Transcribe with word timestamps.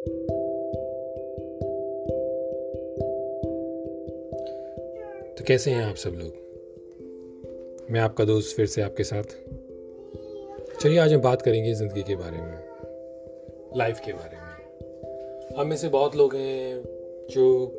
तो 0.00 0.06
कैसे 5.44 5.70
हैं 5.70 5.84
आप 5.84 5.94
सब 5.94 6.10
लोग? 6.10 6.32
मैं 7.90 8.00
आपका 8.00 8.24
दोस्त 8.24 8.56
फिर 8.56 8.66
से 8.66 8.82
आपके 8.82 9.04
साथ। 9.04 9.22
चलिए 10.80 10.98
आज 10.98 11.12
हम 11.12 11.20
बात 11.20 11.42
करेंगे 11.42 11.74
ज़िंदगी 11.74 12.02
के 12.02 12.16
बारे 12.16 12.30
में, 12.30 12.58
लाइफ 13.76 14.00
के 14.06 14.12
बारे 14.12 14.36
में। 14.36 14.42
हम 15.58 15.66
में 15.66 15.76
से 15.76 15.88
बहुत 15.88 16.16
लोग 16.16 16.34
हैं 16.34 16.82
जो 17.30 17.72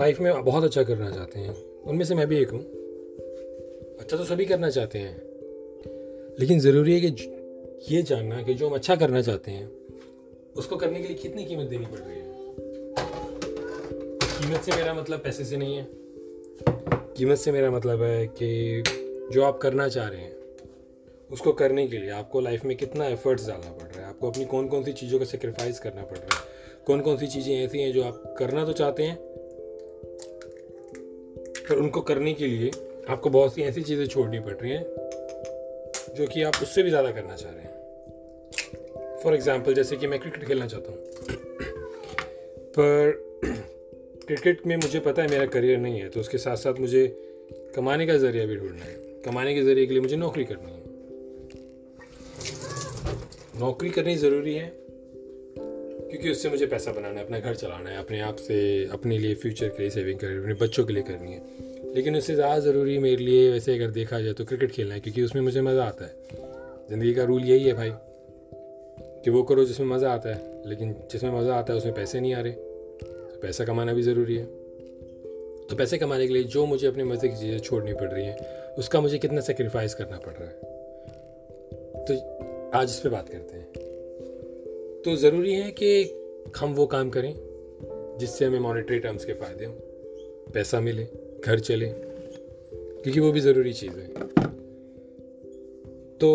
लाइफ 0.00 0.20
में 0.20 0.44
बहुत 0.44 0.64
अच्छा 0.64 0.82
करना 0.82 1.10
चाहते 1.10 1.38
हैं। 1.38 1.82
उनमें 1.82 2.04
से 2.04 2.14
मैं 2.14 2.26
भी 2.26 2.38
एक 2.38 2.50
हूँ। 2.50 2.60
अच्छा 4.00 4.16
तो 4.16 4.24
सभी 4.24 4.44
करना 4.44 4.70
चाहते 4.70 4.98
हैं। 4.98 5.22
लेकिन 6.40 6.60
ज़रूरी 6.60 7.00
है 7.00 7.10
कि 7.10 7.40
ये 7.90 8.02
जानना 8.02 8.42
कि 8.42 8.54
जो 8.54 8.68
हम 8.68 8.74
अच्छा 8.74 8.96
करना 8.96 9.22
चाहते 9.22 9.50
हैं 9.50 9.83
उसको 10.56 10.76
करने 10.76 11.00
के 11.00 11.08
लिए 11.08 11.16
कितनी 11.16 11.44
कीमत 11.44 11.66
देनी 11.66 11.86
पड़ 11.86 11.98
रही 11.98 12.18
है? 12.18 12.24
कीमत 14.38 14.60
से 14.60 14.72
मेरा 14.72 14.94
मतलब 14.94 15.18
पैसे 15.18 15.44
से 15.44 15.56
नहीं 15.56 15.76
है। 15.76 15.86
कीमत 17.16 17.38
से 17.38 17.52
मेरा 17.52 17.70
मतलब 17.70 18.02
है 18.02 18.26
कि 18.26 18.82
जो 19.32 19.42
आप 19.42 19.58
करना 19.58 19.88
चाह 19.88 20.08
रहे 20.08 20.20
हैं, 20.20 20.32
उसको 21.30 21.52
करने 21.52 21.86
के 21.86 21.98
लिए 21.98 22.10
आपको 22.10 22.40
लाइफ 22.40 22.64
में 22.64 22.76
कितना 22.76 23.06
एफर्ट्स 23.06 23.46
डालना 23.48 23.70
पड़ 23.70 23.86
रहा 23.86 24.00
है। 24.00 24.08
आपको 24.08 24.30
अपनी 24.30 24.44
कौन 24.44 24.68
कौन 24.68 24.84
सी 24.84 24.92
चीज़ों 24.92 25.18
का 25.18 25.24
सेक्रीफाइस 25.24 25.78
करना 25.80 26.02
पड़ 26.02 26.18
रहा 26.18 26.38
है। 26.38 26.42
कौन 26.86 27.00
कौन 27.00 27.16
सी 27.16 27.26
चीज़ें 27.26 27.54
ऐसी 27.54 27.78
हैं 27.78 27.92
जो 27.92 28.02
आप 28.04 28.34
करना 28.38 28.64
तो 28.64 28.72
चाहते 28.72 29.02
हैं, 29.02 29.16
पर 31.68 31.78
उनको 31.78 32.00
करने 32.00 32.32
के 32.34 32.46
लिए 32.46 32.70
आपको 33.08 33.30
बहुत 33.30 33.54
सी 33.54 33.62
ऐसी 33.62 33.82
चीज़ें 33.82 34.06
छोड़नी 34.06 34.40
पड़ 34.40 34.54
रही 34.54 34.70
हैं 34.70 34.84
जो 36.16 36.26
कि 36.26 36.42
आप 36.42 36.54
उससे 36.62 36.82
भी 36.82 36.88
ज़्यादा 36.88 37.10
करना 37.10 37.36
चाह 37.36 37.52
रहे 37.52 37.62
हैं। 37.62 37.72
फॉर 39.24 39.34
एग्ज़ाम्पल 39.34 39.74
जैसे 39.74 39.96
कि 39.96 40.06
मैं 40.06 40.18
क्रिकेट 40.20 40.44
खेलना 40.44 40.66
चाहता 40.66 40.92
हूँ। 40.92 40.98
पर 42.76 43.22
क्रिकेट 44.26 44.66
में 44.66 44.76
मुझे 44.76 45.00
पता 45.00 45.22
है 45.22 45.28
मेरा 45.28 45.46
करियर 45.48 45.78
नहीं 45.78 46.00
है 46.00 46.08
तो 46.08 46.20
उसके 46.20 46.38
साथ 46.38 46.56
साथ 46.56 46.80
मुझे 46.80 47.06
कमाने 47.76 48.06
का 48.06 48.16
ज़रिया 48.18 48.46
भी 48.46 48.56
ढूंढना 48.56 48.84
है। 48.84 48.94
कमाने 49.24 49.54
के 49.54 49.62
ज़रिए 49.62 49.86
के 49.86 49.92
लिए 49.92 50.02
मुझे 50.02 50.16
नौकरी 50.16 50.44
करनी 50.44 50.70
है। 50.70 50.82
नौकरी 53.60 53.90
करनी 53.90 54.14
ज़रूरी 54.16 54.54
है, 54.54 54.66
क्योंकि 55.56 56.30
उससे 56.30 56.50
मुझे 56.50 56.66
पैसा 56.66 56.92
बनाना 56.92 57.18
है, 57.18 57.24
अपना 57.24 57.38
घर 57.38 57.54
चलाना 57.54 57.90
है, 57.90 57.96
अपने 57.98 58.20
आप 58.20 58.36
से, 58.38 58.56
अपने 58.92 59.18
लिए 59.18 59.34
फ्यूचर 59.34 59.68
के 59.68 59.82
लिए 59.82 59.90
सेविंग 59.90 60.18
करनी 60.18 60.34
है, 60.34 60.40
अपने 60.40 60.54
बच्चों 60.56 60.84
के 60.84 60.92
लिए 60.92 61.02
करनी 61.02 61.32
है। 61.32 61.92
लेकिन 61.94 62.16
उससे 62.16 62.34
ज़्यादा 62.34 62.58
ज़रूरी 62.60 62.98
मेरे 62.98 63.24
लिए, 63.24 63.50
वैसे 63.50 63.74
अगर 63.74 63.90
देखा 63.92 64.20
जाए 64.20 64.32
तो 64.32 64.44
क्रिकेट 64.44 64.70
खेलना 64.70 64.94
है, 64.94 65.00
क्योंकि 65.00 65.22
उसमें 65.22 65.42
मुझे 65.42 65.60
मज़ा 65.60 65.84
आता 65.84 66.04
है। 66.04 66.14
ज़िंदगी 66.90 67.14
का 67.14 67.24
रूल 67.24 67.44
यही 67.44 67.64
है 67.64 67.74
भाई। 67.74 67.92
कि 69.24 69.30
वो 69.30 69.42
करो 69.42 69.64
जिसमें 69.64 69.86
मज़ा 69.86 70.10
आता 70.12 70.28
है, 70.28 70.62
लेकिन 70.66 70.94
जिसमें 71.10 71.30
मज़ा 71.30 71.54
आता 71.54 71.72
है 71.72 71.78
उसमें 71.78 71.94
पैसे 71.94 72.20
नहीं 72.20 72.34
आ 72.34 72.40
रहे। 72.40 72.52
तो 72.52 73.40
पैसा 73.42 73.64
कमाना 73.64 73.92
भी 73.92 74.02
ज़रूरी 74.02 74.36
है। 74.36 74.44
तो 75.66 75.76
पैसे 75.76 75.98
कमाने 75.98 76.26
के 76.26 76.32
लिए 76.32 76.42
जो 76.44 76.66
मुझे 76.66 76.86
अपने 76.86 77.04
मज़े 77.04 77.28
की 77.28 77.36
चीज़ें 77.36 77.58
छोड़नी 77.58 77.92
पड़ 77.92 78.08
रही 78.08 78.24
हैं, 78.24 78.36
उसका 78.74 79.00
मुझे 79.00 79.18
कितना 79.18 79.40
सेक्रीफाइस 79.40 79.94
करना 79.94 80.16
पड़ 80.16 80.32
रहा 80.32 80.48
है। 80.48 80.54
तो 82.04 82.14
आज 82.78 82.88
इस 82.88 83.00
पर 83.00 83.08
बात 83.08 83.28
करते 83.28 83.56
हैं। 83.56 83.72
तो 85.02 85.16
ज़रूरी 85.16 85.54
है 85.54 85.70
कि 85.70 86.04
हम 86.56 86.74
वो 86.74 86.86
काम 86.86 87.10
करें, 87.10 87.34
जिससे 88.18 88.44
हमें 88.44 88.58
मॉनेटरी 88.58 88.98
टर्म्स 88.98 89.24
के 89.24 89.32
फ़ायदे 89.32 89.64
हों, 89.64 89.74
पैसा 90.54 90.80
मिले, 90.80 91.08
घर 91.44 91.58
चले, 91.58 91.86
क्योंकि 91.86 93.20
वो 93.20 93.32
भी 93.32 93.40
ज़रूरी 93.40 93.72
चीज़ 93.72 93.92
है। 93.92 94.08
तो 96.16 96.30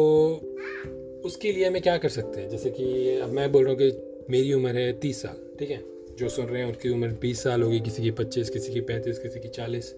उसके 1.25 1.51
लिए 1.51 1.67
हमें 1.67 1.81
क्या 1.81 1.97
कर 1.97 2.09
सकते 2.09 2.41
हैं? 2.41 2.49
जैसे 2.49 2.69
कि 2.69 3.15
अब 3.19 3.29
मैं 3.29 3.51
बोल 3.51 3.63
रहा 3.63 3.73
हूँ 3.73 3.79
कि 3.81 4.25
मेरी 4.29 4.53
उम्र 4.53 4.75
है 4.75 4.91
तीस 4.99 5.21
साल, 5.21 5.35
ठीक 5.59 5.69
है? 5.69 5.81
जो 6.17 6.29
सुन 6.29 6.45
रहे 6.45 6.61
हैं 6.61 6.67
उनकी 6.67 6.89
उम्र 6.89 7.07
बीस 7.21 7.43
साल 7.43 7.61
होगी, 7.63 7.79
किसी 7.79 8.03
की 8.03 8.11
पच्चीस, 8.11 8.49
किसी 8.49 8.73
की 8.73 8.81
पैंतीस, 8.81 9.19
किसी 9.19 9.39
की 9.39 9.47
चालीस। 9.47 9.93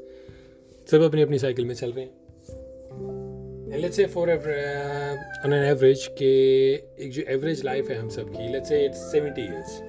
सब 0.87 1.01
अपनी 1.01 1.21
अपनी 1.21 1.39
साइकिल 1.39 1.65
में 1.65 1.73
चल 1.75 1.91
रहे 1.91 2.05
हैं। 2.05 3.79
Let's 3.81 3.95
say 3.95 4.05
for 4.05 4.29
on 4.29 5.53
an 5.53 5.63
average 5.63 6.07
के 6.17 6.31
एक 6.73 7.11
जो 7.11 7.21
एवरेज 7.27 7.63
लाइफ 7.65 7.89
है 7.89 7.97
हम 7.97 8.09
सब 8.09 8.29
की 8.29 8.51
let's 8.51 8.69
say 8.69 8.85
it's 8.85 9.11
seventy 9.11 9.41
years 9.41 9.79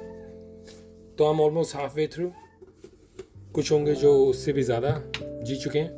तो 1.18 1.24
हम 1.24 1.40
ऑलमोस्ट 1.40 1.76
हाफ़ 1.76 1.96
वे 1.96 2.06
थ्रू 2.06 2.30
कुछ 3.54 3.72
होंगे 3.72 3.94
जो 3.94 4.14
उससे 4.26 4.52
भी 4.52 4.62
ज़्यादा 4.62 4.90
जी 5.42 5.56
चुके 5.56 5.78
हैं। 5.78 5.90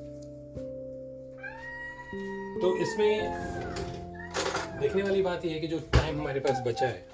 तो 2.60 2.76
इसमें 2.76 3.63
देखने 4.84 5.02
वाली 5.02 5.22
बात 5.22 5.44
यह 5.44 5.52
है 5.52 5.60
कि 5.60 5.66
जो 5.66 5.78
टाइम 5.92 6.18
हमारे 6.20 6.40
पास 6.40 6.62
बचा 6.66 6.86
है, 6.86 7.06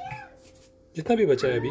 जितना 0.97 1.17
भी 1.17 1.27
बचा 1.27 1.49
है 1.49 1.59
अभी, 1.59 1.71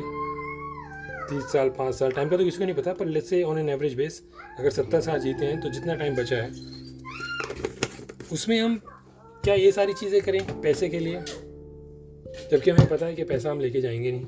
तीस 1.29 1.51
साल, 1.53 1.69
पाँच 1.69 1.95
साल 1.95 2.11
टाइम 2.11 2.29
का 2.29 2.37
तो 2.37 2.43
किसी 2.43 2.57
को 2.57 2.63
नहीं 2.63 2.75
पता, 2.75 2.93
पर 2.93 3.05
let's 3.05 3.29
say 3.29 3.41
on 3.43 3.57
an 3.59 3.69
average 3.69 3.95
base 3.95 4.21
अगर 4.59 4.69
सत्तर 4.69 5.01
साल 5.01 5.19
जीते 5.19 5.45
हैं 5.45 5.59
तो 5.61 5.69
जितना 5.69 5.95
टाइम 5.95 6.15
बचा 6.15 6.35
है, 6.35 6.49
उसमें 8.31 8.59
हम 8.61 8.81
क्या 9.43 9.55
ये 9.55 9.71
सारी 9.71 9.93
चीज़ें 9.93 10.21
करें 10.21 10.61
पैसे 10.61 10.89
के 10.89 10.99
लिए? 10.99 11.21
जबकि 12.51 12.71
हमें 12.71 12.87
पता 12.87 13.05
है 13.05 13.15
कि 13.15 13.23
पैसा 13.23 13.51
हम 13.51 13.59
लेके 13.59 13.81
जाएँगे 13.81 14.11
नहीं। 14.11 14.25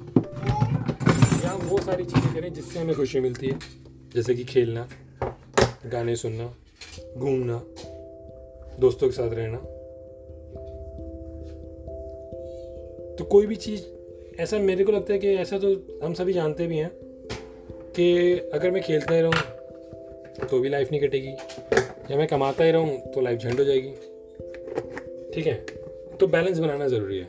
या 1.44 1.54
वो 1.64 1.82
सारी 1.82 2.06
चीज़ें 2.06 2.34
करें 2.34 2.54
जिससे 2.54 2.80
हमें 2.80 2.96
खुशी 2.96 3.20
मिलती 3.20 3.48
है, 3.48 3.60
जैसे 4.16 4.36
कि 4.36 4.44
खेलना, 4.44 4.88
गाने 5.86 6.16
सुनना, 6.16 6.54
घूमना, 7.18 7.62
दोस्तों 8.80 9.08
के 9.08 9.14
साथ 9.14 9.34
रहना। 9.34 9.58
तो 13.18 13.24
कोई 13.24 13.46
भी 13.46 13.56
चीज़, 13.56 13.84
ऐसा 14.42 14.60
मेरे 14.60 14.84
को 14.84 14.92
लगता 14.92 15.14
है 15.14 15.20
कि 15.20 15.28
ऐसा 15.28 15.58
तो 15.58 15.76
हम 16.04 16.14
सभी 16.14 16.34
जानते 16.34 16.68
भी 16.68 16.78
हैं 16.78 16.92
कि 17.96 18.38
अगर 18.54 18.72
मैं 18.72 18.84
खेलता 18.84 19.14
ही 19.14 19.22
रहूँ 19.22 19.34
तो 20.48 20.60
भी 20.60 20.70
लाइफ 20.70 20.92
नहीं 20.92 21.02
कटेगी। 21.02 21.34
या 22.12 22.18
मैं 22.18 22.28
कमाता 22.28 22.64
ही 22.64 22.72
रहूँ 22.72 22.98
तो 23.14 23.22
लाइफ 23.22 23.40
झंड 23.40 23.60
हो 23.60 23.64
जाएगी। 23.64 23.92
ठीक 25.34 25.48
है? 25.48 25.54
तो 26.20 26.28
बैलेंस 26.28 26.60
बनाना 26.60 26.88
ज़रूरी 26.88 27.18
है। 27.18 27.28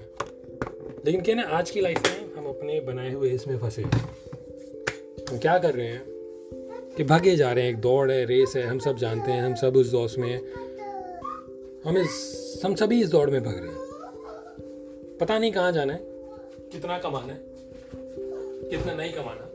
लेकिन 1.07 1.21
क्या 1.21 1.35
ना, 1.35 1.43
आज 1.43 1.71
की 1.71 1.81
लाइफ 1.81 1.99
में 2.07 2.35
हम 2.35 2.47
अपने 2.47 2.81
बनाए 2.81 3.13
हुए 3.13 3.31
इसमें 3.31 3.59
फंसे। 3.59 3.83
हम 3.83 5.39
क्या 5.39 5.59
कर 5.59 5.75
रहे 5.75 5.87
हैं 5.87 6.03
कि 6.97 7.05
भागे 7.05 7.37
जा 7.37 7.53
रहे 7.53 7.65
हैं। 7.65 7.71
एक 7.71 7.77
दौड़ 7.77 8.11
है 8.11 8.25
रेस 8.25 8.53
है, 8.57 8.63
हम 8.63 8.79
सब 8.79 8.97
जानते 8.97 9.33
हैं, 9.33 9.43
हम 9.43 9.55
सब 9.55 9.77
उस 9.77 9.91
दौड़ 9.91 10.11
में, 10.19 10.41
हम 11.85 11.99
इस 11.99 12.63
हम 12.65 12.75
सभी 12.75 13.01
इस 13.03 13.09
दौड़ 13.09 13.31
में 13.31 13.43
भाग 13.45 13.59
रहे 13.59 13.69
हैं। 13.69 13.82
पता 15.23 15.39
नहीं 15.39 15.53
कहाँ 15.53 15.73
जाना 15.73 15.93
है। 15.93 15.99
कितना 16.73 16.99
कमाना 16.99 17.33
है। 17.33 17.41
कितना 18.71 18.95
नहीं 18.95 19.13
कमाना। 19.13 19.49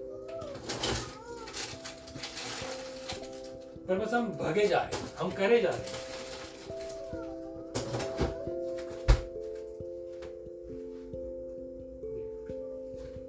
पर 3.88 3.96
बस 3.96 4.14
हम 4.14 4.30
भगे 4.30 4.68
जा 4.68 4.78
रहे 4.78 5.00
हैं 5.00 5.10
हम 5.18 5.32
करे 5.32 5.62
जा 5.62 5.70
रहे 5.70 5.80
हैं। 5.80 5.96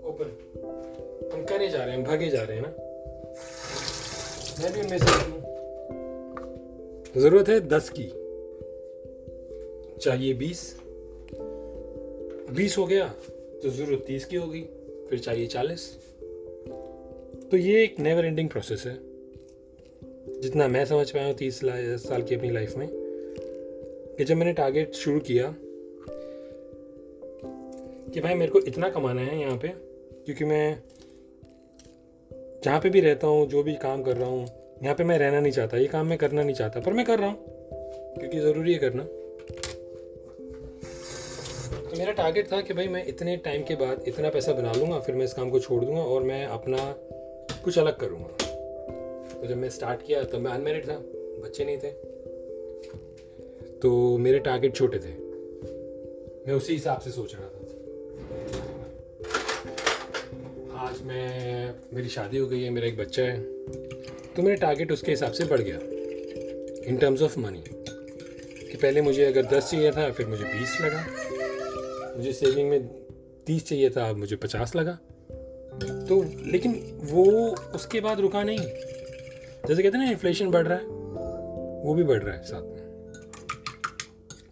ओपन 0.03 0.31
हम 1.34 1.44
करे 1.44 1.69
जा 1.69 1.84
रहे 1.84 1.94
हैं 1.94 2.05
भागे 2.05 2.28
जा 2.31 2.43
रहे 2.43 2.56
हैं 2.56 2.65
ना। 2.66 2.72
मैं 4.60 4.72
भी 4.72 4.81
उनमें 4.81 4.99
से 4.99 5.06
ज़रूरत 7.20 7.49
है 7.49 7.60
दस 7.60 7.93
की। 7.99 8.09
चाहिए 10.00 10.34
बीस। 10.34 10.81
बीस 12.50 12.76
हो 12.78 12.86
गया 12.86 13.06
तो 13.62 13.70
ज़रूरत 13.70 14.04
तीस 14.06 14.25
की 14.25 14.36
होगी, 14.36 14.60
फिर 15.10 15.19
चाहिए 15.19 15.47
चालीस। 15.47 15.82
तो 17.50 17.56
ये 17.56 17.82
एक 17.84 17.98
नेवर 18.00 18.25
एंडिंग 18.25 18.48
प्रोसेस 18.48 18.84
है। 18.86 18.94
जितना 20.41 20.69
मैं 20.69 20.84
समझ 20.84 21.10
पाया 21.10 21.26
हूँ 21.26 21.34
तीस 21.34 21.60
साल 22.03 22.22
की 22.22 22.34
अपनी 22.34 22.50
लाइफ 22.50 22.76
में, 22.76 22.88
कि 24.19 24.25
जब 24.25 24.37
मैंने 24.37 24.53
टारगेट 24.53 24.94
शुरू 24.94 25.20
किया, 25.20 25.54
कि 28.14 28.20
भाई 28.20 28.34
मेरे 28.34 28.53
को 28.53 28.60
इतना 28.60 28.88
कमाना 28.88 29.20
है 29.20 29.41
यहाँ 29.41 29.56
पे, 29.56 29.69
क्योंकि 30.26 30.44
मैं 30.44 30.82
जहाँ 32.64 32.81
पे 32.81 32.90
भी 32.90 33.00
रहता 33.00 33.26
हूँ, 33.26 33.46
जो 33.46 33.62
भी 33.62 33.75
काम 33.76 34.02
कर 34.02 34.17
रहा 34.17 34.28
हूँ, 34.28 34.46
यहाँ 34.82 34.94
पे 34.94 35.05
मैं 35.05 35.19
रहना 35.19 35.40
नहीं 35.40 35.52
चाहता, 35.52 35.76
ये 35.76 35.87
काम 35.87 36.06
मैं 36.06 36.19
करना 36.19 36.43
नहीं 36.43 36.55
चाहता, 36.55 36.81
पर 36.81 36.93
मैं 36.93 37.05
कर 37.05 37.19
रहा 37.19 37.28
हूँ, 37.28 37.38
क्योंकि 38.19 38.40
ज़रूरी 38.40 38.73
है 38.73 38.78
करना। 38.78 39.06
तो 41.69 41.99
मेरा 41.99 42.12
टारगेट 42.12 42.53
था 42.53 42.61
कि 42.61 42.75
भाई 42.75 42.88
मैं 42.88 43.06
इतने 43.06 43.37
टाइम 43.37 43.62
के 43.62 43.75
बाद 43.75 44.05
इतना 44.09 44.31
पैसा 44.31 44.53
बना 44.53 44.73
लूँगा, 44.73 45.00
फिर 45.00 45.15
मैं 45.15 45.25
इस 45.25 45.32
काम 45.32 45.50
को 45.50 45.61
छोड़ 45.61 45.85
दूँगा 45.85 46.00
और 46.00 46.23
मैं 46.23 46.47
अपना 46.47 46.79
कुछ 47.65 47.79
अलग 47.79 47.97
करूँगा। 47.97 48.29
तो 49.41 49.47
जब 49.47 49.56
मैं 49.56 49.70
स्टार्ट 49.70 50.03
किया, 50.06 50.25
तब 50.25 50.35
मैं 50.35 50.53
अनमेरिड 50.53 50.88
था, 50.88 50.97
बच्चे 51.44 51.65
नहीं 51.65 51.79
थे। 51.79 51.91
तो 53.79 54.19
मेरे 54.19 54.38
टारगेट 54.38 54.75
छोटे 54.75 54.99
थे। 54.99 55.12
मैं 56.47 56.55
उसी 56.55 56.73
हिसाब 56.73 57.00
से 57.00 57.11
सोच 57.11 57.35
रहा 57.35 57.49
था। 57.49 57.65
आज 60.88 61.03
मैं, 61.03 61.75
मेरी 61.94 62.09
शादी 62.09 62.38
हो 62.38 62.47
गई 62.47 62.62
है, 62.62 62.71
मेरा 62.71 62.87
एक 62.87 62.97
बच्चा 62.97 63.23
है। 63.23 63.41
तो 64.37 64.43
मेरा 64.43 64.55
टारगेट 64.55 64.93
उसके 64.93 65.11
हिसाब 65.11 65.32
से 65.32 65.44
बढ़ 65.44 65.61
गया। 65.61 65.79
इन 66.88 66.97
टर्म्स 66.97 67.23
ऑफ़ 67.23 67.38
मनी 67.38 67.62
कि 68.71 68.76
पहले 68.76 69.00
मुझे 69.00 69.25
अगर 69.25 69.43
दस 69.43 69.71
चाहिए 69.71 69.91
था, 69.91 70.11
फिर 70.11 70.26
मुझे 70.26 70.44
बीस 70.44 70.81
लगा। 70.81 71.27
मुझे 72.19 72.32
सेविंग 72.32 72.70
में 72.70 72.87
तीस 73.47 73.67
चाहिए 73.67 73.91
था 73.91 74.12
मुझे 74.12 74.37
पचास 74.37 74.76
लगा। 74.76 74.99
तो 76.09 76.23
लेकिन 76.47 77.00
वो 77.03 77.25
उसके 77.75 78.00
बाद 78.00 78.20
रुका 78.20 78.43
नहीं। 78.43 78.59
जैसे 79.69 79.82
कहते 79.82 79.99
हैं 79.99 80.05
ना 80.05 80.11
इन्फ्लेशन 80.11 80.50
बढ़ 80.50 80.67
रहा 80.67 80.79
है, 80.79 80.85
वो 81.85 81.94
भी 81.94 82.05
बढ़ 82.05 82.23
रहा 82.23 82.35
है 82.35 82.43
साथ 82.43 82.62
में। 82.62 82.88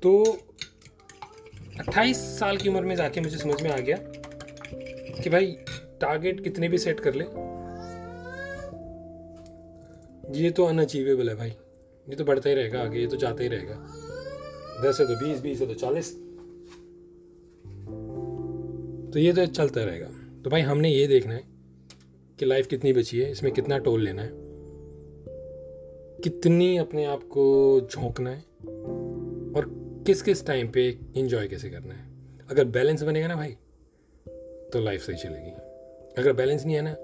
तो 0.03 0.39
28 1.79 2.17
साल 2.17 2.57
की 2.57 2.69
उम्र 2.69 2.81
में 2.81 2.97
जाके 2.97 3.21
मुझे 3.21 3.37
समझ 3.37 3.63
में 3.63 3.71
आ 3.71 3.77
गया 3.77 3.97
कि 5.23 5.31
भाई 5.31 5.47
टारगेट 6.01 6.45
कितने 6.45 6.69
भी 6.69 6.79
सेट 6.79 7.01
कर 7.01 7.15
ले। 7.15 7.25
ये 10.43 10.51
तो 10.51 10.65
अनअचीवेबल 10.65 11.29
है 11.29 11.35
भाई। 11.35 11.51
ये 12.09 12.17
तो 12.17 12.25
बढ़ता 12.25 12.49
ही 12.49 12.55
रहेगा, 12.55 12.83
आगे 12.83 13.01
ये 13.01 13.07
तो 13.07 13.17
जाता 13.17 13.43
ही 13.43 13.49
रहेगा। 13.49 13.75
दस 14.85 15.01
है 15.01 15.07
तो 15.07 15.27
बीस 15.27 15.41
बीस 15.41 15.61
है 15.61 15.67
तो 15.67 15.75
चालीस। 15.75 16.26
तो 19.17 19.21
ये 19.21 19.33
तो 19.33 19.45
चलता 19.47 19.83
रहेगा। 19.85 20.07
तो 20.45 20.51
भाई 20.51 20.61
हमने 20.61 20.89
ये 20.91 21.07
देखना 21.07 21.35
है 21.35 21.43
कि 22.39 22.47
लाइफ 22.47 22.67
कितनी 22.67 22.93
बची 22.93 23.19
है, 23.21 23.31
इसमें 23.31 23.53
कितना 23.53 23.79
टोल 23.79 24.03
लेना 24.05 24.23
है। 24.23 24.31
कितनी 26.25 26.77
अपने 26.77 27.05
आप 27.05 27.23
को 27.23 27.45
झोंकना 27.81 28.31
है 28.31 28.41
और 29.53 29.69
किस 30.07 30.23
किस 30.23 30.47
टाइम 30.47 30.69
पे 30.69 30.87
इंजॉय 31.17 31.49
कैसे 31.49 31.71
करना 31.71 31.95
है। 31.95 32.05
अगर 32.51 32.65
बैलेंस 32.65 33.03
बनेगा 33.03 33.27
ना 33.27 33.37
भाई 33.37 33.57
तो 34.73 34.81
लाइफ 34.81 35.03
सही 35.03 35.17
चलेगी। 35.17 35.51
अगर 36.19 36.33
बैलेंस 36.33 36.65
नहीं 36.65 36.77
है 36.77 36.83
ना, 36.83 36.95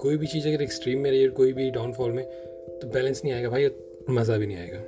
कोई 0.00 0.16
भी 0.16 0.26
चीज़ 0.26 0.48
अगर 0.48 0.62
एक्सट्रीम 0.62 1.00
में 1.00 1.10
रही 1.10 1.26
कोई 1.28 1.52
भी 1.52 1.70
डाउनफॉल 1.70 2.12
में 2.12 2.24
तो 2.80 2.88
बैलेंस 2.88 3.22
नहीं 3.24 3.34
आएगा 3.34 3.48
भाई 3.48 3.70
मज़ा 4.10 4.36
भी 4.36 4.46
नहीं 4.46 4.58
आएगा। 4.58 4.80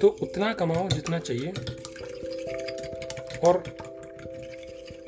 तो 0.00 0.16
उतना 0.22 0.52
कमाओ 0.52 0.88
जितना 0.88 1.18
चाहिए 1.18 1.52
और 3.48 3.62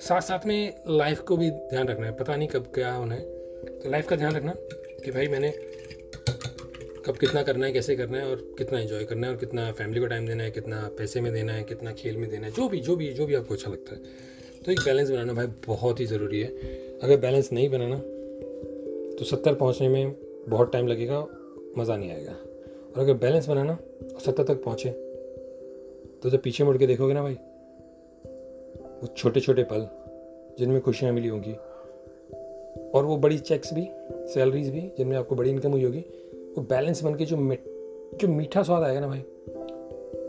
साथ 0.07 0.21
साथ 0.21 0.47
में 0.47 0.75
लाइफ 0.89 1.21
को 1.21 1.37
भी 1.37 1.51
ध्यान 1.51 1.89
रखना 1.89 2.07
है। 2.07 2.13
पता 2.17 2.37
नहीं 2.37 2.49
कब 2.49 2.71
क्या 2.75 2.93
होना 2.93 3.15
है। 3.15 3.21
तो 3.81 3.91
लाइफ 3.91 4.09
का 4.09 4.17
ध्यान 4.17 4.35
रखना 4.37 4.55
कि 5.05 5.11
भाई 5.11 5.29
मैंने 5.29 5.51
कब 7.07 7.17
कितना 7.17 7.43
करना 7.43 7.67
है, 7.67 7.73
कैसे 7.73 7.95
करना 7.97 8.19
है 8.19 8.27
और 8.27 8.37
कितना 8.59 8.79
एंजॉय 8.81 9.05
करना 9.05 9.27
है 9.27 9.33
और 9.33 9.39
कितना 9.39 9.71
फैमिली 9.73 10.01
को 10.01 10.07
टाइम 10.07 10.27
देना 10.27 10.45
है, 10.45 10.51
कितना 10.51 10.81
पैसे 10.99 11.21
में 11.21 11.33
देना 11.33 11.53
है, 11.53 11.63
कितना 11.63 11.93
खेल 11.93 12.17
में 12.17 12.29
देना 12.31 12.47
है, 12.47 12.53
जो 12.53 12.69
भी 12.69 12.81
जो 12.81 12.97
भी 12.97 13.13
जो 13.13 13.27
भी 13.27 13.35
आपको 13.35 13.55
अच्छा 13.55 13.71
लगता 13.71 13.95
है। 13.95 14.01
तो 14.65 14.73
एक 14.73 14.81
बैलेंस 14.81 15.11
बनाना 15.11 15.33
भाई 15.33 15.47
बहुत 15.67 16.01
ही 16.01 16.07
ज़रूरी 16.07 16.41
है। 16.41 16.49
अगर 16.99 17.17
बैलेंस 17.17 17.53
नहीं 17.53 17.69
बनाना 17.69 17.97
तो 19.19 19.25
सत्तर 19.25 19.55
पहुँचने 19.55 19.89
में 19.89 20.15
बहुत 20.49 20.73
टाइम 20.73 20.87
लगेगा, 20.87 21.21
मज़ा 21.79 21.97
नहीं 21.97 22.11
आएगा। 22.11 22.33
और 22.33 22.99
अगर 22.99 23.15
बैलेंस 23.17 23.49
बनाना 23.49 23.73
और 23.73 24.21
सत्तर 24.21 24.43
तक 24.45 24.63
पहुँचे 24.65 24.91
तो 26.23 26.31
जब 26.31 26.43
पीछे 26.43 26.65
मुड़ 26.65 26.77
के 26.79 26.87
देखोगे 26.87 27.15
ना 27.15 27.23
भाई 27.23 27.37
वो 28.97 29.07
छोटे 29.09 29.41
छोटे 29.41 29.63
पल, 29.63 29.87
जिनमें 30.59 30.81
खुशियाँ 30.81 31.13
मिली 31.13 31.29
होंगी। 31.29 31.53
और 32.95 33.05
वो 33.05 33.17
बड़ी 33.17 33.39
चेक्स 33.39 33.73
भी 33.75 33.89
सैलरीज 34.29 34.69
भी, 34.71 34.81
जिनमें 34.99 35.17
आपको 35.17 35.35
बड़ी 35.35 35.51
इनकम 35.51 35.71
हुई 35.71 35.85
होगी। 35.85 36.05
वो 36.57 36.63
बैलेंस 36.65 37.03
बन 37.03 37.15
के 37.15 37.25
जो 37.25 37.37
जो 38.17 38.29
मीठा 38.29 38.63
स्वाद 38.63 38.83
आएगा 38.83 39.01
ना 39.01 39.07
भाई 39.07 39.23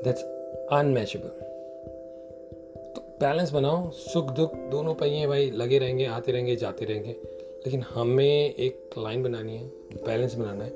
दैट्स 0.03 0.23
अनमैचेबल 0.71 1.27
तो 2.87 3.01
बैलेंस 3.21 3.51
बनाओ, 3.51 3.89
सुख 3.91 4.31
दुख 4.31 4.55
दोनों 4.71 4.93
पहिए 4.95 5.27
भाई 5.27 5.49
लगे 5.51 5.77
रहेंगे, 5.77 6.05
आते 6.05 6.31
रहेंगे, 6.31 6.55
जाते 6.55 6.85
रहेंगे। 6.85 7.15
लेकिन 7.57 7.81
हमें 7.89 8.25
एक 8.25 8.89
लाइन 8.97 9.23
बनानी 9.23 9.55
है 9.57 9.67
बैलेंस 10.05 10.35
बनाना 10.35 10.63
है, 10.63 10.69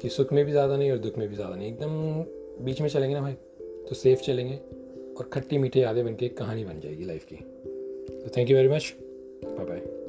कि 0.00 0.08
सुख 0.08 0.32
में 0.32 0.44
भी 0.44 0.50
ज़्यादा 0.52 0.76
नहीं 0.76 0.90
और 0.90 0.98
दुख 0.98 1.18
में 1.18 1.28
भी 1.28 1.34
ज़्यादा 1.34 1.54
नहीं। 1.56 1.68
एकदम 1.68 2.64
बीच 2.64 2.80
में 2.80 2.88
चलेंगे 2.88 3.14
ना 3.14 3.20
भाई 3.20 3.32
तो 3.88 3.94
सेफ़ 3.94 4.22
चलेंगे। 4.22 4.58
और 5.22 5.28
खट्टी 5.28 5.58
मीठे 5.58 5.80
यादें 5.80 6.04
बन 6.04 6.14
के 6.14 6.26
एक 6.26 6.36
कहानी 6.36 6.64
बन 6.64 6.80
जाएगी 6.80 7.04
लाइफ 7.04 7.24
की। 7.24 7.36
तो 8.22 8.30
thank 8.36 8.50
you 8.50 8.56
very 8.56 8.68
much 8.68 8.94
bye 9.44 9.66
bye 9.66 10.01